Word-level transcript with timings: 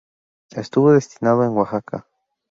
Estuvo 0.55 0.93
destinado 0.93 1.43
en 1.43 1.51
Oaxaca. 1.51 2.07